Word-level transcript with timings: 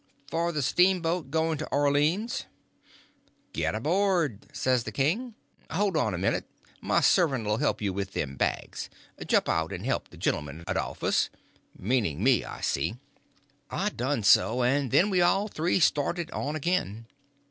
"For 0.31 0.51
the 0.51 0.63
steamboat; 0.63 1.29
going 1.29 1.59
to 1.59 1.67
Orleans." 1.69 2.45
"Git 3.53 3.75
aboard," 3.75 4.47
says 4.51 4.83
the 4.83 4.91
king. 4.91 5.35
"Hold 5.69 5.95
on 5.95 6.15
a 6.15 6.17
minute, 6.17 6.45
my 6.81 7.01
servant 7.01 7.45
'll 7.45 7.57
he'p 7.57 7.83
you 7.83 7.93
with 7.93 8.13
them 8.13 8.35
bags. 8.35 8.89
Jump 9.27 9.47
out 9.47 9.71
and 9.71 9.85
he'p 9.85 10.09
the 10.09 10.17
gentleman, 10.17 10.63
Adolphus"—meaning 10.67 12.23
me, 12.23 12.43
I 12.43 12.61
see. 12.61 12.95
I 13.69 13.89
done 13.89 14.23
so, 14.23 14.63
and 14.63 14.89
then 14.89 15.11
we 15.11 15.21
all 15.21 15.47
three 15.47 15.79
started 15.79 16.31
on 16.31 16.55
again. 16.55 17.05